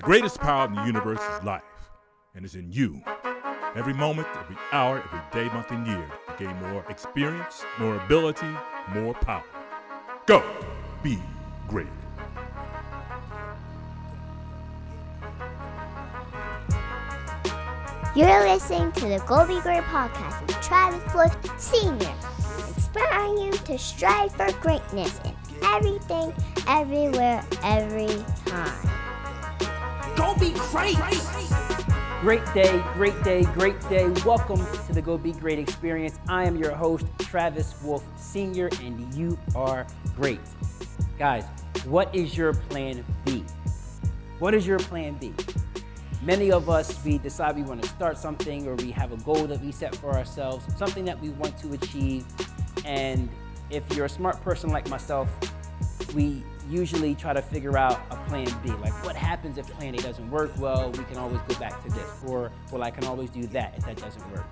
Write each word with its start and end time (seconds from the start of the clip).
The 0.00 0.06
greatest 0.06 0.40
power 0.40 0.66
in 0.66 0.72
the 0.72 0.82
universe 0.86 1.20
is 1.20 1.44
life, 1.44 1.60
and 2.34 2.42
it's 2.42 2.54
in 2.54 2.72
you. 2.72 3.02
Every 3.76 3.92
moment, 3.92 4.28
every 4.34 4.56
hour, 4.72 5.04
every 5.04 5.20
day, 5.30 5.52
month, 5.52 5.70
and 5.72 5.86
year, 5.86 5.98
you 5.98 6.46
gain 6.46 6.56
more 6.70 6.86
experience, 6.88 7.62
more 7.78 7.96
ability, 7.96 8.48
more 8.94 9.12
power. 9.12 9.44
Go 10.24 10.42
be 11.02 11.18
great. 11.68 11.86
You're 18.16 18.48
listening 18.48 18.92
to 18.92 19.06
the 19.06 19.22
Go 19.28 19.46
Be 19.46 19.60
Great 19.60 19.82
podcast 19.82 20.46
with 20.46 20.58
Travis 20.62 21.14
Wolfe 21.14 21.60
Sr., 21.60 22.14
inspiring 22.68 23.36
you 23.36 23.52
to 23.52 23.76
strive 23.76 24.34
for 24.34 24.50
greatness 24.62 25.20
in 25.26 25.36
everything, 25.62 26.32
everywhere, 26.66 27.44
every 27.62 28.24
time. 28.46 28.89
Be 30.40 30.52
great. 30.52 30.96
Great 32.22 32.54
day, 32.54 32.82
great 32.94 33.22
day, 33.22 33.42
great 33.42 33.78
day. 33.90 34.08
Welcome 34.24 34.64
to 34.86 34.92
the 34.94 35.02
Go 35.02 35.18
Be 35.18 35.32
Great 35.32 35.58
experience. 35.58 36.18
I 36.28 36.44
am 36.44 36.56
your 36.56 36.74
host, 36.74 37.04
Travis 37.18 37.74
Wolfe 37.82 38.06
Sr., 38.16 38.70
and 38.80 39.12
you 39.14 39.38
are 39.54 39.86
great. 40.16 40.40
Guys, 41.18 41.44
what 41.84 42.14
is 42.14 42.38
your 42.38 42.54
plan 42.54 43.04
B? 43.26 43.44
What 44.38 44.54
is 44.54 44.66
your 44.66 44.78
plan 44.78 45.18
B? 45.20 45.34
Many 46.22 46.50
of 46.50 46.70
us, 46.70 47.04
we 47.04 47.18
decide 47.18 47.54
we 47.54 47.62
want 47.62 47.82
to 47.82 47.88
start 47.90 48.16
something 48.16 48.66
or 48.66 48.76
we 48.76 48.90
have 48.92 49.12
a 49.12 49.18
goal 49.18 49.46
that 49.46 49.60
we 49.60 49.72
set 49.72 49.94
for 49.94 50.16
ourselves, 50.16 50.64
something 50.78 51.04
that 51.04 51.20
we 51.20 51.28
want 51.28 51.58
to 51.58 51.74
achieve. 51.74 52.24
And 52.86 53.28
if 53.68 53.84
you're 53.94 54.06
a 54.06 54.08
smart 54.08 54.40
person 54.42 54.70
like 54.70 54.88
myself, 54.88 55.28
we 56.14 56.42
usually 56.68 57.14
try 57.14 57.32
to 57.32 57.42
figure 57.42 57.76
out 57.76 58.00
a 58.10 58.16
plan 58.28 58.48
B. 58.62 58.70
Like, 58.80 58.92
what 59.04 59.16
happens 59.16 59.58
if 59.58 59.66
plan 59.70 59.94
A 59.94 59.98
doesn't 59.98 60.30
work? 60.30 60.52
Well, 60.58 60.90
we 60.92 61.04
can 61.04 61.16
always 61.16 61.40
go 61.48 61.54
back 61.58 61.82
to 61.84 61.90
this. 61.90 62.08
Or, 62.26 62.52
well, 62.72 62.82
I 62.82 62.90
can 62.90 63.04
always 63.04 63.30
do 63.30 63.46
that 63.48 63.74
if 63.76 63.86
that 63.86 63.96
doesn't 63.96 64.30
work. 64.32 64.46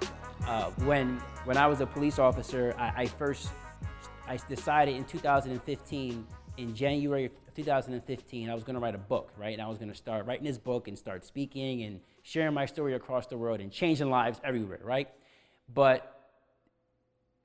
Uh, 0.46 0.70
when, 0.84 1.18
when 1.44 1.56
I 1.56 1.66
was 1.66 1.80
a 1.80 1.86
police 1.86 2.18
officer, 2.18 2.74
I, 2.78 3.02
I 3.02 3.06
first 3.06 3.50
I 4.28 4.38
decided 4.48 4.94
in 4.94 5.04
2015, 5.04 6.26
in 6.58 6.74
January 6.74 7.24
of 7.24 7.32
2015, 7.54 8.50
I 8.50 8.54
was 8.54 8.62
going 8.62 8.74
to 8.74 8.80
write 8.80 8.94
a 8.94 8.98
book, 8.98 9.32
right? 9.38 9.54
And 9.54 9.62
I 9.62 9.68
was 9.68 9.78
going 9.78 9.90
to 9.90 9.96
start 9.96 10.26
writing 10.26 10.44
this 10.44 10.58
book 10.58 10.86
and 10.86 10.98
start 10.98 11.24
speaking 11.24 11.82
and 11.84 12.00
sharing 12.22 12.52
my 12.52 12.66
story 12.66 12.92
across 12.92 13.26
the 13.26 13.38
world 13.38 13.60
and 13.60 13.72
changing 13.72 14.10
lives 14.10 14.38
everywhere, 14.44 14.80
right? 14.82 15.08
But 15.72 16.17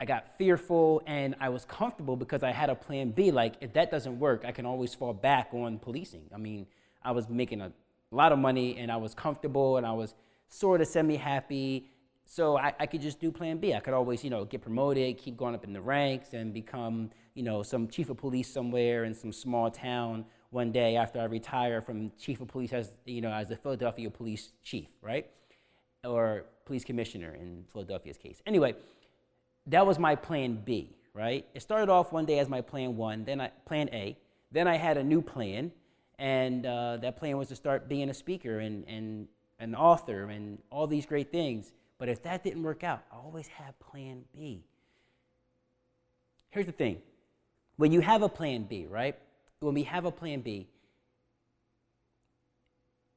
I 0.04 0.06
got 0.06 0.38
fearful 0.38 1.02
and 1.08 1.34
I 1.40 1.48
was 1.48 1.64
comfortable 1.64 2.18
because 2.18 2.44
I 2.44 2.52
had 2.52 2.70
a 2.70 2.76
plan 2.76 3.12
B. 3.12 3.32
Like, 3.32 3.54
if 3.62 3.72
that 3.72 3.90
doesn't 3.90 4.20
work, 4.20 4.44
I 4.46 4.52
can 4.52 4.66
always 4.66 4.94
fall 4.94 5.14
back 5.14 5.52
on 5.54 5.80
policing. 5.80 6.26
I 6.36 6.38
mean, 6.38 6.68
I 7.02 7.12
was 7.14 7.30
making 7.30 7.62
a 7.62 7.72
lot 8.12 8.34
of 8.34 8.38
money 8.38 8.78
and 8.78 8.92
I 8.92 8.98
was 8.98 9.14
comfortable 9.14 9.78
and 9.78 9.86
I 9.86 9.94
was 9.94 10.14
sort 10.50 10.82
of 10.82 10.88
semi 10.88 11.16
happy. 11.16 11.90
So 12.26 12.58
I, 12.58 12.74
I, 12.82 12.86
could 12.86 13.00
just 13.00 13.22
do 13.22 13.32
plan 13.32 13.60
B. 13.60 13.74
I 13.74 13.80
could 13.80 13.94
always, 13.94 14.26
you 14.26 14.30
know, 14.30 14.44
get 14.44 14.62
promoted, 14.62 15.18
keep 15.18 15.38
going 15.38 15.56
up 15.56 15.64
in 15.64 15.72
the 15.72 15.82
ranks, 15.82 16.34
and 16.34 16.54
become, 16.54 17.10
you 17.34 17.44
know, 17.44 17.64
some 17.64 17.88
chief 17.88 18.10
of 18.10 18.18
police 18.18 18.52
somewhere 18.52 19.06
in 19.06 19.14
some 19.14 19.32
small 19.32 19.72
town 19.72 20.26
one 20.50 20.74
day 20.74 20.98
after 20.98 21.22
I 21.22 21.26
retire 21.26 21.82
from 21.82 22.12
chief 22.20 22.42
of 22.42 22.50
police 22.50 22.74
as, 22.74 22.92
you 23.06 23.22
know, 23.22 23.32
as 23.32 23.48
the 23.48 23.56
Philadelphia 23.56 24.10
police 24.10 24.52
chief, 24.64 24.90
right? 25.02 25.30
Or 26.04 26.44
police 26.66 26.84
commissioner 26.84 27.36
in 27.36 27.64
Philadelphia's 27.72 28.18
case. 28.18 28.42
Anyway, 28.46 28.76
that 29.68 29.86
was 29.86 30.00
my 30.00 30.16
plan 30.16 30.62
B, 30.64 30.96
right? 31.14 31.46
It 31.54 31.62
started 31.62 31.90
off 31.90 32.12
one 32.12 32.26
day 32.26 32.40
as 32.40 32.50
my 32.50 32.62
plan 32.62 32.98
one, 32.98 33.24
then 33.26 33.42
I, 33.42 33.50
plan 33.66 33.90
A. 33.94 34.18
Then 34.52 34.68
I 34.68 34.78
had 34.78 34.98
a 34.98 35.04
new 35.04 35.22
plan, 35.22 35.72
and 36.20 36.66
uh, 36.66 36.98
that 36.98 37.18
plan 37.18 37.38
was 37.38 37.48
to 37.50 37.56
start 37.56 37.88
being 37.88 38.10
a 38.10 38.14
speaker 38.14 38.60
and, 38.60 38.86
and 38.88 39.28
an 39.60 39.76
author 39.76 40.26
and 40.26 40.60
all 40.70 40.88
these 40.88 41.06
great 41.06 41.32
things. 41.32 41.72
But 41.98 42.10
if 42.10 42.24
that 42.24 42.44
didn't 42.44 42.64
work 42.64 42.84
out, 42.84 43.04
I 43.12 43.16
always 43.16 43.48
had 43.48 43.80
plan 43.80 44.26
B. 44.34 44.64
Here's 46.50 46.66
the 46.66 46.72
thing 46.72 47.02
when 47.78 47.92
you 47.92 48.02
have 48.02 48.22
a 48.22 48.30
plan 48.30 48.64
B, 48.64 48.86
right? 48.88 49.18
When 49.60 49.74
we 49.74 49.84
have 49.84 50.06
a 50.06 50.12
plan 50.12 50.42
B, 50.42 50.68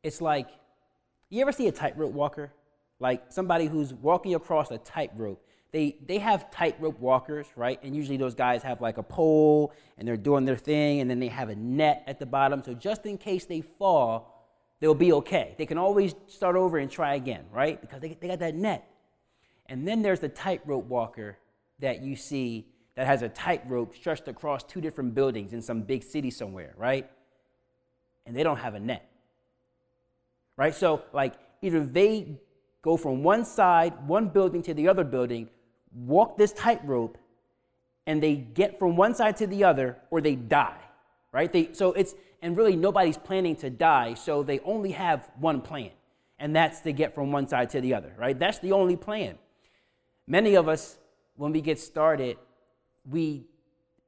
it's 0.02 0.20
like 0.20 0.48
you 1.28 1.42
ever 1.42 1.52
see 1.52 1.66
a 1.66 1.72
tightrope 1.72 2.12
walker? 2.12 2.52
Like 2.98 3.24
somebody 3.28 3.66
who's 3.66 3.92
walking 3.92 4.34
across 4.34 4.70
a 4.70 4.78
tightrope 4.78 5.45
they, 5.76 5.94
they 6.06 6.16
have 6.16 6.50
tightrope 6.50 6.98
walkers, 6.98 7.46
right? 7.54 7.78
And 7.82 7.94
usually 7.94 8.16
those 8.16 8.34
guys 8.34 8.62
have 8.62 8.80
like 8.80 8.96
a 8.96 9.02
pole 9.02 9.74
and 9.98 10.08
they're 10.08 10.16
doing 10.16 10.46
their 10.46 10.56
thing, 10.56 11.02
and 11.02 11.10
then 11.10 11.20
they 11.20 11.28
have 11.28 11.50
a 11.50 11.54
net 11.54 12.02
at 12.06 12.18
the 12.18 12.24
bottom. 12.24 12.62
So 12.64 12.72
just 12.72 13.04
in 13.04 13.18
case 13.18 13.44
they 13.44 13.60
fall, 13.60 14.48
they'll 14.80 14.94
be 14.94 15.12
okay. 15.12 15.54
They 15.58 15.66
can 15.66 15.76
always 15.76 16.14
start 16.28 16.56
over 16.56 16.78
and 16.78 16.90
try 16.90 17.16
again, 17.16 17.44
right? 17.52 17.78
Because 17.78 18.00
they, 18.00 18.16
they 18.18 18.26
got 18.26 18.38
that 18.38 18.54
net. 18.54 18.88
And 19.66 19.86
then 19.86 20.00
there's 20.00 20.18
the 20.18 20.30
tightrope 20.30 20.86
walker 20.86 21.36
that 21.80 22.00
you 22.00 22.16
see 22.16 22.68
that 22.94 23.06
has 23.06 23.20
a 23.20 23.28
tightrope 23.28 23.94
stretched 23.94 24.28
across 24.28 24.64
two 24.64 24.80
different 24.80 25.14
buildings 25.14 25.52
in 25.52 25.60
some 25.60 25.82
big 25.82 26.02
city 26.02 26.30
somewhere, 26.30 26.72
right? 26.78 27.06
And 28.24 28.34
they 28.34 28.42
don't 28.42 28.56
have 28.56 28.72
a 28.76 28.80
net, 28.80 29.10
right? 30.56 30.74
So, 30.74 31.02
like, 31.12 31.34
either 31.60 31.84
they 31.84 32.38
go 32.80 32.96
from 32.96 33.22
one 33.22 33.44
side, 33.44 33.92
one 34.06 34.30
building 34.30 34.62
to 34.62 34.72
the 34.72 34.88
other 34.88 35.04
building, 35.04 35.50
walk 35.96 36.36
this 36.36 36.52
tightrope 36.52 37.18
and 38.06 38.22
they 38.22 38.36
get 38.36 38.78
from 38.78 38.96
one 38.96 39.14
side 39.14 39.36
to 39.38 39.46
the 39.46 39.64
other 39.64 39.96
or 40.10 40.20
they 40.20 40.34
die, 40.34 40.78
right? 41.32 41.50
They, 41.50 41.70
so 41.72 41.92
it's, 41.92 42.14
and 42.42 42.56
really 42.56 42.76
nobody's 42.76 43.16
planning 43.16 43.56
to 43.56 43.70
die, 43.70 44.14
so 44.14 44.42
they 44.42 44.60
only 44.60 44.92
have 44.92 45.28
one 45.40 45.60
plan, 45.60 45.90
and 46.38 46.54
that's 46.54 46.80
to 46.80 46.92
get 46.92 47.14
from 47.14 47.32
one 47.32 47.48
side 47.48 47.70
to 47.70 47.80
the 47.80 47.94
other, 47.94 48.12
right? 48.16 48.38
That's 48.38 48.58
the 48.58 48.72
only 48.72 48.96
plan. 48.96 49.38
Many 50.26 50.54
of 50.54 50.68
us, 50.68 50.98
when 51.36 51.52
we 51.52 51.60
get 51.60 51.78
started, 51.78 52.36
we 53.08 53.46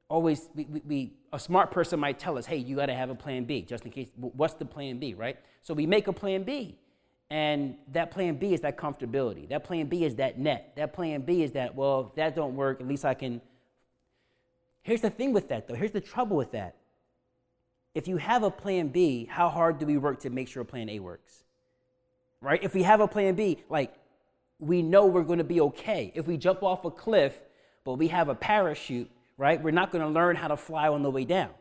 always, 0.09 0.49
we, 0.53 0.65
we, 0.65 0.81
we 0.85 1.13
a 1.33 1.39
smart 1.39 1.71
person 1.71 1.99
might 1.99 2.19
tell 2.19 2.37
us, 2.37 2.45
hey, 2.45 2.57
you 2.57 2.75
got 2.75 2.87
to 2.87 2.93
have 2.93 3.09
a 3.09 3.15
plan 3.15 3.45
B, 3.45 3.61
just 3.61 3.85
in 3.85 3.91
case, 3.91 4.09
what's 4.15 4.53
the 4.53 4.65
plan 4.65 4.99
B, 4.99 5.13
right? 5.13 5.37
So 5.61 5.73
we 5.73 5.85
make 5.85 6.07
a 6.07 6.13
plan 6.13 6.43
B. 6.43 6.77
And 7.31 7.75
that 7.91 8.11
plan 8.11 8.35
B 8.35 8.53
is 8.53 8.61
that 8.61 8.77
comfortability. 8.77 9.49
That 9.49 9.63
plan 9.63 9.85
B 9.87 10.03
is 10.03 10.15
that 10.15 10.39
net. 10.39 10.73
That 10.75 10.93
plan 10.93 11.21
B 11.21 11.43
is 11.43 11.51
that, 11.51 11.75
well, 11.75 12.07
if 12.09 12.15
that 12.15 12.35
don't 12.35 12.55
work, 12.55 12.81
at 12.81 12.87
least 12.87 13.05
I 13.05 13.13
can. 13.13 13.41
Here's 14.81 15.01
the 15.01 15.11
thing 15.11 15.33
with 15.33 15.49
that, 15.49 15.67
though. 15.67 15.75
Here's 15.75 15.91
the 15.91 16.01
trouble 16.01 16.37
with 16.37 16.51
that. 16.53 16.75
If 17.93 18.07
you 18.07 18.17
have 18.17 18.43
a 18.43 18.49
plan 18.49 18.87
B, 18.87 19.25
how 19.29 19.49
hard 19.49 19.77
do 19.77 19.85
we 19.85 19.97
work 19.97 20.21
to 20.21 20.29
make 20.29 20.47
sure 20.47 20.63
plan 20.63 20.89
A 20.89 20.99
works? 20.99 21.43
Right? 22.41 22.63
If 22.63 22.73
we 22.73 22.83
have 22.83 22.99
a 22.99 23.07
plan 23.07 23.35
B, 23.35 23.63
like 23.69 23.93
we 24.59 24.81
know 24.81 25.05
we're 25.05 25.23
going 25.23 25.39
to 25.39 25.43
be 25.43 25.61
okay. 25.61 26.11
If 26.15 26.27
we 26.27 26.37
jump 26.37 26.63
off 26.63 26.85
a 26.85 26.91
cliff, 26.91 27.37
but 27.83 27.93
we 27.93 28.07
have 28.07 28.29
a 28.29 28.35
parachute, 28.35 29.09
right? 29.37 29.61
We're 29.61 29.71
not 29.71 29.91
going 29.91 30.03
to 30.03 30.09
learn 30.09 30.35
how 30.35 30.47
to 30.47 30.57
fly 30.57 30.87
on 30.87 31.03
the 31.03 31.11
way 31.11 31.25
down 31.25 31.51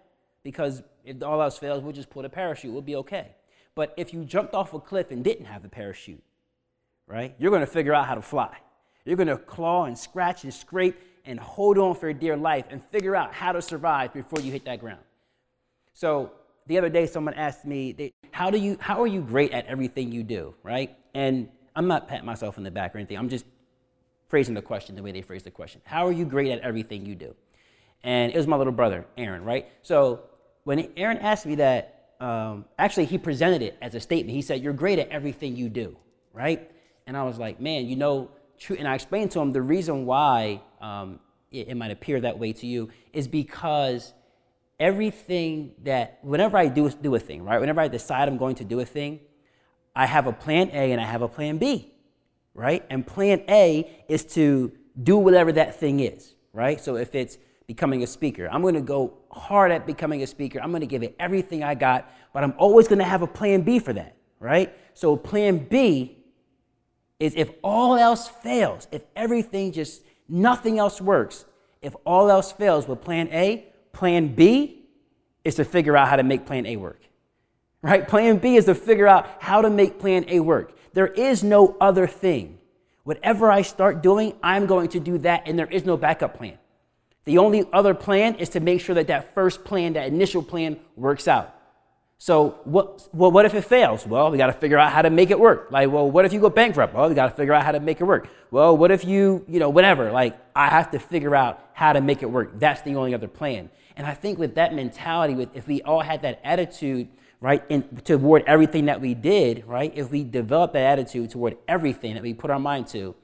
because 0.42 0.82
if 1.04 1.22
all 1.22 1.40
else 1.42 1.58
fails, 1.58 1.82
we'll 1.82 1.92
just 1.92 2.10
put 2.10 2.24
a 2.24 2.28
parachute. 2.28 2.72
We'll 2.72 2.82
be 2.82 2.96
okay. 2.96 3.34
But 3.78 3.94
if 3.96 4.12
you 4.12 4.24
jumped 4.24 4.54
off 4.54 4.74
a 4.74 4.80
cliff 4.80 5.12
and 5.12 5.22
didn't 5.22 5.44
have 5.44 5.62
the 5.62 5.68
parachute, 5.68 6.20
right, 7.06 7.32
you're 7.38 7.52
going 7.52 7.60
to 7.60 7.66
figure 7.66 7.94
out 7.94 8.06
how 8.06 8.16
to 8.16 8.22
fly. 8.22 8.56
You're 9.04 9.14
going 9.14 9.28
to 9.28 9.36
claw 9.36 9.84
and 9.84 9.96
scratch 9.96 10.42
and 10.42 10.52
scrape 10.52 11.00
and 11.24 11.38
hold 11.38 11.78
on 11.78 11.94
for 11.94 12.12
dear 12.12 12.36
life 12.36 12.64
and 12.70 12.82
figure 12.82 13.14
out 13.14 13.32
how 13.32 13.52
to 13.52 13.62
survive 13.62 14.12
before 14.12 14.40
you 14.40 14.50
hit 14.50 14.64
that 14.64 14.80
ground. 14.80 15.04
So 15.94 16.32
the 16.66 16.76
other 16.76 16.88
day, 16.88 17.06
someone 17.06 17.34
asked 17.34 17.64
me, 17.64 18.12
"How 18.32 18.50
do 18.50 18.58
you? 18.58 18.78
How 18.80 19.00
are 19.00 19.06
you 19.06 19.20
great 19.20 19.52
at 19.52 19.64
everything 19.66 20.10
you 20.10 20.24
do?" 20.24 20.56
Right? 20.64 20.98
And 21.14 21.48
I'm 21.76 21.86
not 21.86 22.08
patting 22.08 22.26
myself 22.26 22.58
in 22.58 22.64
the 22.64 22.72
back 22.72 22.96
or 22.96 22.98
anything. 22.98 23.16
I'm 23.16 23.28
just 23.28 23.44
phrasing 24.26 24.54
the 24.54 24.62
question 24.62 24.96
the 24.96 25.04
way 25.04 25.12
they 25.12 25.22
phrase 25.22 25.44
the 25.44 25.52
question. 25.52 25.82
How 25.84 26.04
are 26.04 26.12
you 26.12 26.24
great 26.24 26.50
at 26.50 26.62
everything 26.62 27.06
you 27.06 27.14
do? 27.14 27.32
And 28.02 28.32
it 28.32 28.36
was 28.36 28.48
my 28.48 28.56
little 28.56 28.72
brother, 28.72 29.06
Aaron. 29.16 29.44
Right? 29.44 29.68
So 29.82 30.24
when 30.64 30.90
Aaron 30.96 31.18
asked 31.18 31.46
me 31.46 31.54
that, 31.54 31.94
um, 32.20 32.64
actually, 32.78 33.04
he 33.04 33.18
presented 33.18 33.62
it 33.62 33.76
as 33.80 33.94
a 33.94 34.00
statement. 34.00 34.34
He 34.34 34.43
said, 34.43 34.62
You're 34.62 34.72
great 34.72 34.98
at 34.98 35.08
everything 35.08 35.56
you 35.56 35.69
do, 35.69 35.96
right? 36.32 36.70
And 37.06 37.16
I 37.16 37.22
was 37.25 37.38
like, 37.38 37.60
Man, 37.60 37.87
you 37.87 37.96
know, 37.96 38.31
true. 38.58 38.76
And 38.78 38.88
I 38.88 38.94
explained 38.94 39.31
to 39.32 39.40
him 39.40 39.52
the 39.52 39.62
reason 39.62 40.04
why 40.04 40.62
um, 40.81 41.20
it, 41.50 41.69
it 41.69 41.76
might 41.76 41.90
appear 41.90 42.20
that 42.20 42.38
way 42.38 42.52
to 42.54 42.66
you 42.66 42.90
is 43.12 43.28
because 43.28 44.12
everything 44.81 45.72
that, 45.84 46.19
whenever 46.22 46.56
I 46.56 46.69
do, 46.69 46.90
do 46.90 47.14
a 47.14 47.19
thing, 47.19 47.44
right? 47.44 47.60
Whenever 47.60 47.81
I 47.81 47.88
decide 47.88 48.28
I'm 48.28 48.37
going 48.37 48.56
to 48.56 48.64
do 48.64 48.81
a 48.81 48.84
thing, 48.84 49.20
I 49.94 50.06
have 50.06 50.26
a 50.26 50.32
plan 50.32 50.70
A 50.72 50.93
and 50.93 51.00
I 51.00 51.04
have 51.04 51.22
a 51.22 51.28
plan 51.28 51.58
B, 51.58 51.93
right? 52.54 52.84
And 52.90 53.06
plan 53.06 53.43
A 53.48 54.04
is 54.08 54.25
to 54.34 54.72
do 55.00 55.16
whatever 55.16 55.52
that 55.52 55.78
thing 55.78 56.00
is, 56.00 56.34
right? 56.52 56.81
So 56.81 56.96
if 56.96 57.14
it's 57.14 57.38
becoming 57.69 58.03
a 58.03 58.06
speaker. 58.06 58.49
I'm 58.50 58.62
going 58.62 58.75
to 58.75 58.81
go 58.81 59.19
hard 59.31 59.70
at 59.70 59.87
becoming 59.87 60.23
a 60.23 60.26
speaker. 60.26 60.59
I'm 60.61 60.70
going 60.70 60.81
to 60.81 60.87
give 60.87 61.05
it 61.05 61.15
everything 61.20 61.62
I 61.62 61.75
got, 61.75 62.11
but 62.32 62.43
I'm 62.43 62.55
always 62.59 62.88
going 62.88 62.99
to 62.99 63.05
have 63.05 63.23
a 63.23 63.26
plan 63.26 63.61
B 63.61 63.79
for 63.79 63.93
that, 63.93 64.17
right? 64.41 64.75
So, 64.94 65.17
plan 65.17 65.59
B 65.69 66.19
is 67.20 67.35
if 67.37 67.50
all 67.62 67.97
else 67.97 68.26
fails, 68.26 68.88
if 68.91 69.05
everything 69.15 69.70
just, 69.73 70.03
nothing 70.29 70.79
else 70.79 71.00
works, 71.00 71.44
if 71.82 71.94
all 72.05 72.31
else 72.31 72.50
fails 72.50 72.88
with 72.88 73.03
plan 73.03 73.29
A, 73.32 73.67
plan 73.93 74.35
B 74.35 74.87
is 75.44 75.56
to 75.56 75.65
figure 75.65 75.97
out 75.97 76.09
how 76.09 76.17
to 76.17 76.23
make 76.23 76.47
plan 76.47 76.65
A 76.65 76.76
work, 76.76 77.03
right? 77.82 78.09
Plan 78.09 78.38
B 78.38 78.56
is 78.56 78.65
to 78.65 78.75
figure 78.75 79.06
out 79.06 79.29
how 79.41 79.61
to 79.61 79.69
make 79.69 79.99
plan 79.99 80.25
A 80.29 80.41
work. 80.41 80.75
There 80.94 81.06
is 81.06 81.44
no 81.44 81.76
other 81.81 82.06
thing. 82.06 82.59
Whatever 83.05 83.50
I 83.50 83.62
start 83.62 84.03
doing, 84.03 84.35
I'm 84.43 84.67
going 84.67 84.88
to 84.88 85.00
do 85.00 85.19
that, 85.19 85.43
and 85.47 85.59
there 85.59 85.67
is 85.67 85.85
no 85.85 85.99
backup 85.99 86.37
plan. 86.37 86.59
The 87.28 87.36
only 87.36 87.66
other 87.75 87.92
plan 87.92 88.36
is 88.36 88.48
to 88.50 88.60
make 88.60 88.80
sure 88.80 88.94
that 88.94 89.08
that 89.08 89.34
first 89.34 89.62
plan, 89.62 89.92
that 89.92 90.06
initial 90.06 90.42
plan, 90.42 90.78
works 90.96 91.28
out. 91.28 91.54
So 92.16 92.58
what, 92.64 93.06
well, 93.12 93.30
what 93.30 93.44
if 93.44 93.52
it 93.52 93.66
fails? 93.66 94.06
Well, 94.06 94.30
we 94.30 94.38
got 94.38 94.46
to 94.46 94.54
figure 94.54 94.78
out 94.78 94.92
how 94.92 95.02
to 95.02 95.10
make 95.10 95.30
it 95.30 95.38
work. 95.38 95.69
Like, 95.70 95.90
well, 95.90 96.10
what 96.10 96.25
if 96.25 96.32
you 96.32 96.40
go 96.40 96.48
bankrupt? 96.48 96.94
Well, 96.94 97.06
we 97.06 97.14
got 97.14 97.26
to 97.26 97.36
figure 97.36 97.52
out 97.52 97.66
how 97.66 97.72
to 97.72 97.80
make 97.80 98.00
it 98.00 98.04
work. 98.04 98.30
Well, 98.50 98.75
what 98.75 98.90
if 98.90 99.04
you, 99.04 99.44
you 99.46 99.60
know, 99.60 99.69
whatever. 99.69 100.10
Like, 100.10 100.40
I 100.56 100.69
have 100.70 100.90
to 100.92 100.98
figure 100.98 101.36
out 101.36 101.62
how 101.75 101.92
to 101.92 102.00
make 102.00 102.22
it 102.22 102.30
work. 102.30 102.58
That's 102.58 102.80
the 102.80 102.94
only 102.94 103.12
other 103.12 103.28
plan. 103.28 103.69
And 103.94 104.06
I 104.06 104.14
think 104.14 104.38
with 104.38 104.54
that 104.54 104.72
mentality, 104.72 105.34
with 105.34 105.54
if 105.54 105.69
we 105.69 105.82
all 105.82 106.00
had 106.00 106.22
that 106.22 106.40
attitude, 106.42 107.08
right, 107.42 107.62
in, 107.69 107.82
toward 108.04 108.44
everything 108.46 108.86
that 108.86 109.02
we 109.02 109.12
did, 109.12 109.66
right, 109.66 109.92
if 109.94 110.10
we 110.10 110.24
develop 110.24 110.72
that 110.72 110.98
attitude 110.98 111.28
toward 111.28 111.58
everything 111.69 112.14
that 112.14 112.22
we 112.22 112.32
put 112.32 112.50
our 112.50 112.58
mind 112.58 112.86
to, 112.86 113.14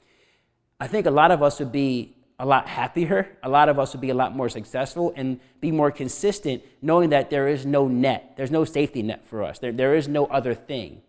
I 0.79 0.89
think 0.89 1.07
a 1.07 1.11
lot 1.11 1.31
of 1.31 1.43
us 1.43 1.59
would 1.59 1.73
be 1.73 2.14
a 2.39 2.47
lot 2.47 2.69
happier. 2.69 3.37
A 3.43 3.49
lot 3.49 3.69
of 3.69 3.79
us 3.79 3.93
would 3.93 4.01
be 4.01 4.11
a 4.11 4.15
lot 4.15 4.35
more 4.35 4.49
successful 4.49 5.13
and 5.17 5.41
be 5.61 5.71
more 5.71 5.91
consistent, 5.91 6.63
knowing 6.83 7.11
that 7.11 7.31
there 7.31 7.49
is 7.49 7.65
no 7.65 7.89
net, 7.89 8.35
there's 8.37 8.51
no 8.51 8.65
safety 8.65 9.03
net 9.03 9.25
for 9.27 9.43
us. 9.43 9.59
There, 9.59 9.73
there 9.73 9.95
is 9.95 10.09
no 10.09 10.27
other 10.27 10.55
thing, 10.55 11.03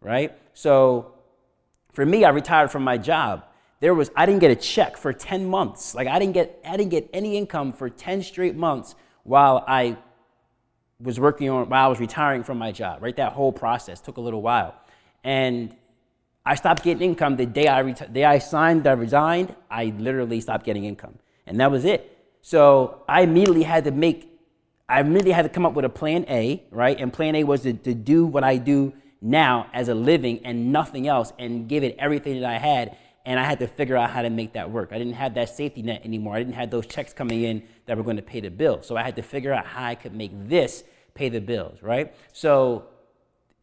right? 0.00 0.36
So 0.54 1.12
for 1.92 2.06
me, 2.06 2.24
I 2.24 2.30
retired 2.30 2.70
from 2.70 2.84
my 2.84 2.98
job. 2.98 3.44
There 3.80 3.94
was 3.94 4.10
I 4.16 4.26
didn't 4.26 4.40
get 4.40 4.50
a 4.50 4.56
check 4.56 4.96
for 4.96 5.12
10 5.12 5.46
months. 5.46 5.94
Like 5.94 6.08
I 6.08 6.18
didn't 6.18 6.34
get 6.34 6.60
I 6.64 6.76
didn't 6.76 6.90
get 6.90 7.08
any 7.12 7.36
income 7.36 7.72
for 7.72 7.88
10 7.88 8.22
straight 8.22 8.56
months 8.56 8.94
while 9.22 9.64
I 9.66 9.96
was 11.00 11.20
working 11.20 11.48
on 11.48 11.68
while 11.68 11.86
I 11.86 11.88
was 11.88 12.00
retiring 12.00 12.42
from 12.42 12.58
my 12.58 12.72
job. 12.72 13.02
Right, 13.02 13.16
that 13.16 13.32
whole 13.32 13.52
process 13.52 14.00
took 14.00 14.16
a 14.16 14.20
little 14.20 14.42
while, 14.42 14.74
and 15.22 15.74
I 16.48 16.54
stopped 16.54 16.82
getting 16.82 17.02
income 17.02 17.36
the 17.36 17.44
day 17.44 17.68
I, 17.68 17.82
reti- 17.82 18.10
day 18.10 18.24
I 18.24 18.38
signed, 18.38 18.86
I 18.86 18.92
resigned, 18.92 19.54
I 19.70 19.92
literally 19.98 20.40
stopped 20.40 20.64
getting 20.64 20.86
income. 20.86 21.18
And 21.46 21.60
that 21.60 21.70
was 21.70 21.84
it. 21.84 22.16
So 22.40 23.02
I 23.06 23.20
immediately 23.20 23.64
had 23.64 23.84
to 23.84 23.90
make, 23.90 24.32
I 24.88 25.00
immediately 25.00 25.32
had 25.32 25.42
to 25.42 25.50
come 25.50 25.66
up 25.66 25.74
with 25.74 25.84
a 25.84 25.90
plan 25.90 26.24
A, 26.26 26.62
right? 26.70 26.98
And 26.98 27.12
plan 27.12 27.34
A 27.34 27.44
was 27.44 27.60
to, 27.64 27.74
to 27.74 27.92
do 27.92 28.24
what 28.24 28.44
I 28.44 28.56
do 28.56 28.94
now 29.20 29.66
as 29.74 29.90
a 29.90 29.94
living 29.94 30.40
and 30.42 30.72
nothing 30.72 31.06
else 31.06 31.34
and 31.38 31.68
give 31.68 31.84
it 31.84 31.94
everything 31.98 32.40
that 32.40 32.48
I 32.48 32.56
had. 32.56 32.96
And 33.26 33.38
I 33.38 33.44
had 33.44 33.58
to 33.58 33.66
figure 33.66 33.98
out 33.98 34.08
how 34.08 34.22
to 34.22 34.30
make 34.30 34.54
that 34.54 34.70
work. 34.70 34.88
I 34.90 34.96
didn't 34.96 35.16
have 35.16 35.34
that 35.34 35.50
safety 35.50 35.82
net 35.82 36.00
anymore. 36.02 36.34
I 36.34 36.38
didn't 36.38 36.54
have 36.54 36.70
those 36.70 36.86
checks 36.86 37.12
coming 37.12 37.42
in 37.42 37.62
that 37.84 37.98
were 37.98 38.02
going 38.02 38.16
to 38.16 38.22
pay 38.22 38.40
the 38.40 38.50
bill. 38.50 38.80
So 38.80 38.96
I 38.96 39.02
had 39.02 39.16
to 39.16 39.22
figure 39.22 39.52
out 39.52 39.66
how 39.66 39.84
I 39.84 39.94
could 39.94 40.14
make 40.14 40.30
this 40.48 40.82
pay 41.12 41.28
the 41.28 41.42
bills, 41.42 41.82
right? 41.82 42.14
So 42.32 42.86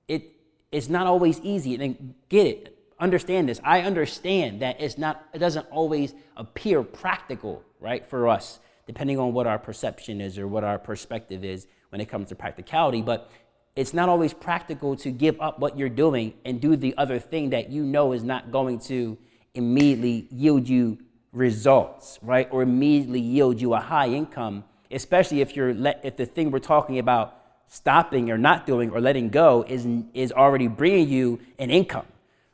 it, 0.08 0.34
it's 0.72 0.88
not 0.88 1.08
always 1.08 1.40
easy. 1.40 1.74
And 1.74 2.14
get 2.30 2.46
it 2.46 2.75
understand 3.00 3.50
this. 3.50 3.60
I 3.64 3.82
understand 3.82 4.62
that 4.62 4.80
it's 4.80 4.98
not, 4.98 5.26
it 5.34 5.40
doesn't 5.40 5.68
always 5.72 6.14
appear 6.38 6.84
practical, 6.84 7.64
right, 7.80 8.06
for 8.06 8.28
us, 8.28 8.60
depending 8.88 9.20
on 9.20 9.34
what 9.34 9.48
our 9.48 9.60
perception 9.60 10.22
is 10.22 10.38
or 10.38 10.48
what 10.48 10.64
our 10.64 10.80
perspective 10.80 11.44
is 11.44 11.68
when 11.90 12.02
it 12.02 12.10
comes 12.10 12.30
to 12.30 12.36
practicality. 12.36 13.02
But 13.02 13.30
it's 13.76 13.94
not 13.94 14.08
always 14.08 14.34
practical 14.34 14.96
to 14.98 15.12
give 15.12 15.40
up 15.42 15.60
what 15.60 15.78
you're 15.78 15.90
doing 15.90 16.34
and 16.46 16.62
do 16.62 16.76
the 16.76 16.96
other 16.98 17.20
thing 17.20 17.50
that 17.50 17.70
you 17.70 17.84
know 17.84 18.14
is 18.14 18.24
not 18.24 18.52
going 18.52 18.80
to 18.80 19.18
immediately 19.54 20.28
yield 20.32 20.68
you 20.68 20.98
results, 21.34 22.18
right, 22.22 22.48
or 22.52 22.62
immediately 22.62 23.20
yield 23.20 23.60
you 23.60 23.74
a 23.74 23.80
high 23.80 24.08
income, 24.08 24.64
especially 24.90 25.42
if 25.42 25.56
you're 25.56 25.74
let, 25.74 26.00
if 26.04 26.16
the 26.16 26.26
thing 26.26 26.52
we're 26.52 26.60
talking 26.60 27.00
about 27.00 27.38
stopping 27.68 28.32
or 28.32 28.38
not 28.38 28.66
doing 28.66 28.92
or 28.92 29.02
letting 29.02 29.28
go 29.28 29.66
is 29.68 29.86
is 30.14 30.32
already 30.32 30.68
bringing 30.68 31.10
you 31.10 31.40
an 31.60 31.70
income 31.70 32.06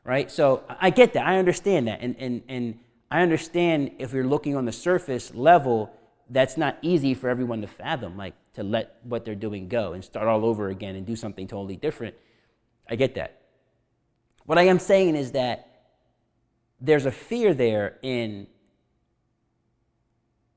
right? 0.04 0.32
So 0.32 0.64
I 0.68 0.90
get 0.90 1.14
that. 1.14 1.26
I 1.26 1.38
understand 1.38 1.88
that. 1.88 2.02
And, 2.02 2.16
and, 2.18 2.42
and 2.48 2.80
I 3.10 3.22
understand 3.22 3.92
if 4.00 4.14
you're 4.14 4.28
looking 4.28 4.56
on 4.56 4.66
the 4.66 4.72
surface 4.72 5.34
level, 5.34 5.94
that's 6.30 6.58
not 6.58 6.78
easy 6.82 7.14
for 7.14 7.30
everyone 7.30 7.62
to 7.62 7.68
fathom, 7.68 8.18
like 8.18 8.34
to 8.54 8.64
let 8.64 8.98
what 9.04 9.26
they're 9.26 9.36
doing 9.36 9.68
go 9.68 9.94
and 9.94 10.04
start 10.04 10.28
all 10.28 10.46
over 10.46 10.70
again 10.70 10.96
and 10.96 11.06
do 11.06 11.16
something 11.16 11.48
totally 11.48 11.76
different. 11.76 12.16
I 12.90 12.96
get 12.96 13.16
that. 13.16 13.42
What 14.46 14.58
I 14.58 14.64
am 14.64 14.80
saying 14.80 15.16
is 15.16 15.32
that 15.34 15.68
there's 16.80 17.06
a 17.06 17.12
fear 17.12 17.54
there 17.54 17.98
in 18.02 18.48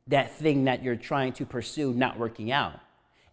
that 0.06 0.32
thing 0.36 0.64
that 0.64 0.82
you're 0.82 0.96
trying 0.96 1.32
to 1.34 1.46
pursue 1.46 1.92
not 1.92 2.18
working 2.18 2.50
out. 2.50 2.80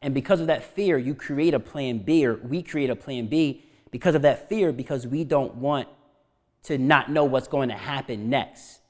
And 0.01 0.13
because 0.13 0.39
of 0.39 0.47
that 0.47 0.63
fear, 0.63 0.97
you 0.97 1.13
create 1.13 1.53
a 1.53 1.59
plan 1.59 1.99
B, 1.99 2.25
or 2.25 2.35
we 2.35 2.63
create 2.63 2.89
a 2.89 2.95
plan 2.95 3.27
B 3.27 3.63
because 3.91 4.15
of 4.15 4.23
that 4.23 4.49
fear, 4.49 4.71
because 4.71 5.05
we 5.05 5.23
don't 5.23 5.55
want 5.55 5.87
to 6.63 6.77
not 6.77 7.09
know 7.09 7.25
what's 7.25 7.47
going 7.47 7.69
to 7.69 7.75
happen 7.75 8.29
next 8.29 8.81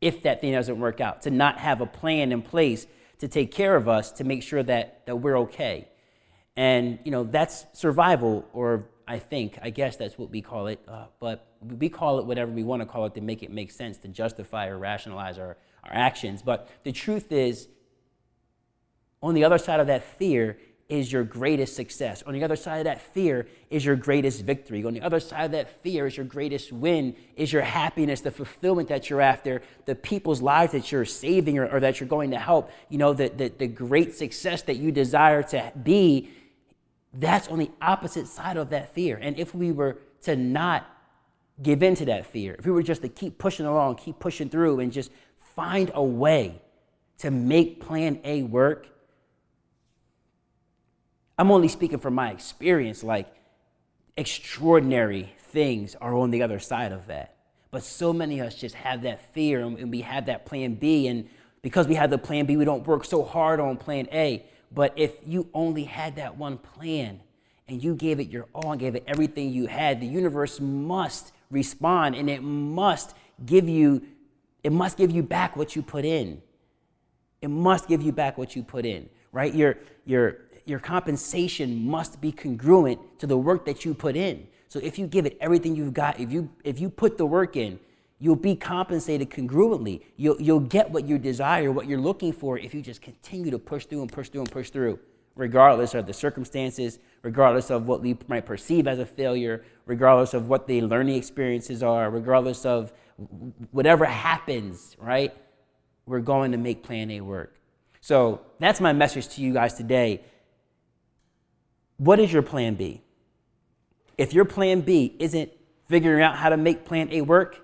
if 0.00 0.22
that 0.22 0.40
thing 0.40 0.52
doesn't 0.52 0.78
work 0.78 1.00
out, 1.00 1.22
to 1.22 1.30
not 1.30 1.58
have 1.58 1.80
a 1.80 1.86
plan 1.86 2.32
in 2.32 2.42
place 2.42 2.86
to 3.18 3.28
take 3.28 3.52
care 3.52 3.76
of 3.76 3.88
us 3.88 4.12
to 4.12 4.24
make 4.24 4.42
sure 4.42 4.62
that, 4.62 5.04
that 5.06 5.16
we're 5.16 5.38
okay. 5.40 5.88
And, 6.56 6.98
you 7.04 7.10
know, 7.10 7.24
that's 7.24 7.66
survival, 7.74 8.48
or 8.52 8.88
I 9.06 9.18
think, 9.18 9.58
I 9.62 9.70
guess 9.70 9.96
that's 9.96 10.16
what 10.16 10.30
we 10.30 10.40
call 10.40 10.68
it. 10.68 10.80
Uh, 10.88 11.04
but 11.20 11.46
we 11.60 11.88
call 11.88 12.18
it 12.18 12.26
whatever 12.26 12.50
we 12.50 12.64
want 12.64 12.80
to 12.80 12.86
call 12.86 13.04
it 13.06 13.14
to 13.14 13.20
make 13.20 13.42
it 13.42 13.50
make 13.50 13.70
sense, 13.70 13.98
to 13.98 14.08
justify 14.08 14.68
or 14.68 14.78
rationalize 14.78 15.38
our, 15.38 15.58
our 15.84 15.92
actions. 15.92 16.42
But 16.42 16.68
the 16.82 16.92
truth 16.92 17.30
is, 17.30 17.68
on 19.22 19.34
the 19.34 19.44
other 19.44 19.58
side 19.58 19.80
of 19.80 19.86
that 19.88 20.02
fear 20.02 20.56
is 20.90 21.10
your 21.10 21.22
greatest 21.22 21.76
success. 21.76 22.22
On 22.26 22.34
the 22.34 22.42
other 22.42 22.56
side 22.56 22.78
of 22.78 22.84
that 22.84 23.00
fear 23.00 23.46
is 23.70 23.84
your 23.84 23.94
greatest 23.94 24.42
victory. 24.42 24.84
On 24.84 24.92
the 24.92 25.00
other 25.00 25.20
side 25.20 25.44
of 25.44 25.52
that 25.52 25.82
fear 25.82 26.06
is 26.06 26.16
your 26.16 26.26
greatest 26.26 26.72
win, 26.72 27.14
is 27.36 27.52
your 27.52 27.62
happiness, 27.62 28.20
the 28.20 28.32
fulfillment 28.32 28.88
that 28.88 29.08
you're 29.08 29.20
after, 29.20 29.62
the 29.86 29.94
people's 29.94 30.42
lives 30.42 30.72
that 30.72 30.90
you're 30.90 31.04
saving 31.04 31.58
or, 31.58 31.66
or 31.68 31.80
that 31.80 32.00
you're 32.00 32.08
going 32.08 32.32
to 32.32 32.38
help, 32.38 32.70
you 32.88 32.98
know, 32.98 33.12
the, 33.12 33.28
the, 33.28 33.48
the 33.48 33.68
great 33.68 34.14
success 34.14 34.62
that 34.62 34.76
you 34.76 34.90
desire 34.90 35.44
to 35.44 35.72
be. 35.80 36.30
That's 37.14 37.48
on 37.48 37.58
the 37.60 37.70
opposite 37.80 38.26
side 38.26 38.56
of 38.56 38.70
that 38.70 38.92
fear. 38.92 39.16
And 39.16 39.38
if 39.38 39.54
we 39.54 39.70
were 39.70 39.98
to 40.22 40.34
not 40.34 40.86
give 41.62 41.82
in 41.84 41.94
to 41.96 42.04
that 42.06 42.26
fear, 42.26 42.56
if 42.58 42.66
we 42.66 42.72
were 42.72 42.82
just 42.82 43.02
to 43.02 43.08
keep 43.08 43.38
pushing 43.38 43.64
along, 43.64 43.94
keep 43.96 44.18
pushing 44.18 44.48
through, 44.48 44.80
and 44.80 44.92
just 44.92 45.12
find 45.54 45.92
a 45.94 46.02
way 46.02 46.60
to 47.18 47.30
make 47.30 47.80
plan 47.80 48.18
A 48.24 48.42
work, 48.42 48.88
I'm 51.40 51.50
only 51.50 51.68
speaking 51.68 52.00
from 52.00 52.16
my 52.16 52.32
experience, 52.32 53.02
like 53.02 53.26
extraordinary 54.14 55.32
things 55.38 55.94
are 55.94 56.14
on 56.14 56.30
the 56.30 56.42
other 56.42 56.58
side 56.58 56.92
of 56.92 57.06
that. 57.06 57.34
But 57.70 57.82
so 57.82 58.12
many 58.12 58.40
of 58.40 58.48
us 58.48 58.56
just 58.56 58.74
have 58.74 59.00
that 59.04 59.32
fear 59.32 59.62
and 59.62 59.90
we 59.90 60.02
have 60.02 60.26
that 60.26 60.44
plan 60.44 60.74
B. 60.74 61.06
And 61.06 61.30
because 61.62 61.88
we 61.88 61.94
have 61.94 62.10
the 62.10 62.18
plan 62.18 62.44
B, 62.44 62.58
we 62.58 62.66
don't 62.66 62.86
work 62.86 63.06
so 63.06 63.24
hard 63.24 63.58
on 63.58 63.78
plan 63.78 64.06
A. 64.12 64.44
But 64.70 64.92
if 64.96 65.14
you 65.26 65.48
only 65.54 65.84
had 65.84 66.16
that 66.16 66.36
one 66.36 66.58
plan 66.58 67.20
and 67.66 67.82
you 67.82 67.94
gave 67.94 68.20
it 68.20 68.28
your 68.28 68.46
all 68.54 68.72
and 68.72 68.78
gave 68.78 68.94
it 68.94 69.04
everything 69.06 69.50
you 69.50 69.66
had, 69.66 69.98
the 70.02 70.06
universe 70.06 70.60
must 70.60 71.32
respond 71.50 72.16
and 72.16 72.28
it 72.28 72.42
must 72.42 73.14
give 73.46 73.66
you 73.66 74.02
it 74.62 74.72
must 74.72 74.98
give 74.98 75.10
you 75.10 75.22
back 75.22 75.56
what 75.56 75.74
you 75.74 75.80
put 75.80 76.04
in. 76.04 76.42
It 77.40 77.48
must 77.48 77.88
give 77.88 78.02
you 78.02 78.12
back 78.12 78.36
what 78.36 78.54
you 78.54 78.62
put 78.62 78.84
in, 78.84 79.08
right? 79.32 79.54
Your 79.54 79.78
your 80.04 80.36
your 80.66 80.78
compensation 80.78 81.86
must 81.86 82.20
be 82.20 82.32
congruent 82.32 83.18
to 83.18 83.26
the 83.26 83.36
work 83.36 83.64
that 83.66 83.84
you 83.84 83.94
put 83.94 84.16
in. 84.16 84.46
So 84.68 84.78
if 84.78 84.98
you 84.98 85.06
give 85.06 85.26
it 85.26 85.36
everything 85.40 85.74
you've 85.74 85.94
got, 85.94 86.20
if 86.20 86.32
you 86.32 86.48
if 86.62 86.78
you 86.78 86.90
put 86.90 87.18
the 87.18 87.26
work 87.26 87.56
in, 87.56 87.80
you'll 88.20 88.36
be 88.36 88.54
compensated 88.54 89.28
congruently. 89.30 90.02
You'll 90.16 90.40
you'll 90.40 90.60
get 90.60 90.90
what 90.90 91.06
you 91.08 91.18
desire, 91.18 91.72
what 91.72 91.86
you're 91.88 92.00
looking 92.00 92.32
for 92.32 92.56
if 92.56 92.72
you 92.72 92.80
just 92.80 93.02
continue 93.02 93.50
to 93.50 93.58
push 93.58 93.86
through 93.86 94.02
and 94.02 94.12
push 94.12 94.28
through 94.28 94.42
and 94.42 94.50
push 94.50 94.70
through, 94.70 95.00
regardless 95.34 95.94
of 95.94 96.06
the 96.06 96.12
circumstances, 96.12 97.00
regardless 97.22 97.70
of 97.70 97.88
what 97.88 98.00
we 98.00 98.16
might 98.28 98.46
perceive 98.46 98.86
as 98.86 99.00
a 99.00 99.06
failure, 99.06 99.64
regardless 99.86 100.34
of 100.34 100.48
what 100.48 100.68
the 100.68 100.82
learning 100.82 101.16
experiences 101.16 101.82
are, 101.82 102.08
regardless 102.10 102.64
of 102.64 102.92
whatever 103.72 104.04
happens, 104.04 104.96
right? 105.00 105.34
We're 106.06 106.20
going 106.20 106.52
to 106.52 106.58
make 106.58 106.82
plan 106.82 107.10
A 107.10 107.20
work. 107.20 107.56
So 108.00 108.40
that's 108.58 108.80
my 108.80 108.92
message 108.92 109.28
to 109.30 109.42
you 109.42 109.52
guys 109.52 109.74
today 109.74 110.22
what 112.00 112.18
is 112.18 112.32
your 112.32 112.40
plan 112.40 112.76
B? 112.76 113.02
If 114.16 114.32
your 114.32 114.46
plan 114.46 114.80
B 114.80 115.14
isn't 115.18 115.52
figuring 115.86 116.22
out 116.22 116.34
how 116.34 116.48
to 116.48 116.56
make 116.56 116.86
plan 116.86 117.10
A 117.12 117.20
work, 117.20 117.62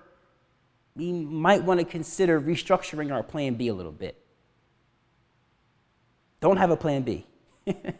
we 0.95 1.11
might 1.11 1.63
want 1.63 1.79
to 1.79 1.85
consider 1.85 2.39
restructuring 2.39 3.11
our 3.11 3.23
plan 3.23 3.55
B 3.55 3.67
a 3.67 3.73
little 3.73 3.91
bit. 3.91 4.23
Don't 6.39 6.57
have 6.57 6.69
a 6.69 6.77
plan 6.77 7.01
B 7.01 7.25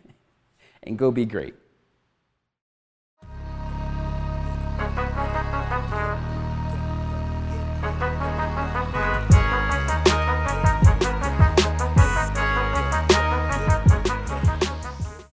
and 0.84 0.96
go 0.96 1.10
be 1.10 1.26
great. 1.26 1.56